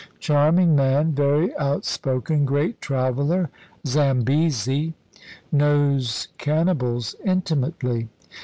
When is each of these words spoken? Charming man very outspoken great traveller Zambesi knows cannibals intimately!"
Charming 0.19 0.75
man 0.75 1.11
very 1.11 1.55
outspoken 1.57 2.43
great 2.43 2.81
traveller 2.81 3.51
Zambesi 3.85 4.95
knows 5.51 6.29
cannibals 6.39 7.13
intimately!" 7.23 8.09